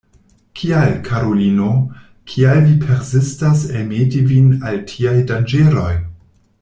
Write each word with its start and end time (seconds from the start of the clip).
Kial, 0.59 0.93
karulino, 1.07 1.67
kial 2.33 2.63
vi 2.69 2.73
persistas 2.85 3.61
elmeti 3.75 4.25
vin 4.33 4.49
al 4.71 4.81
tiaj 4.93 5.15
danĝeroj? 5.35 5.93